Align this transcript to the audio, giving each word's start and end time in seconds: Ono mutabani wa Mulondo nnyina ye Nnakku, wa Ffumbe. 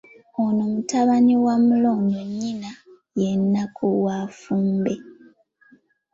Ono 0.43 0.63
mutabani 0.73 1.33
wa 1.45 1.55
Mulondo 1.65 2.19
nnyina 2.27 2.71
ye 3.19 3.29
Nnakku, 3.39 3.87
wa 4.05 4.17
Ffumbe. 4.31 4.95